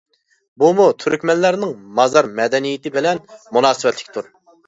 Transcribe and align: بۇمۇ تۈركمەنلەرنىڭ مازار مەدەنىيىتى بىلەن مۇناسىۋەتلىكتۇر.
بۇمۇ 0.61 0.85
تۈركمەنلەرنىڭ 1.03 1.75
مازار 1.99 2.29
مەدەنىيىتى 2.39 2.93
بىلەن 2.97 3.23
مۇناسىۋەتلىكتۇر. 3.59 4.35